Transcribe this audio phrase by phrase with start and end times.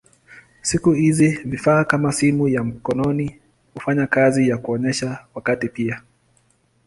[0.61, 3.39] Siku hizi vifaa kama simu ya mkononi
[3.73, 6.01] hufanya kazi ya kuonyesha wakati pia.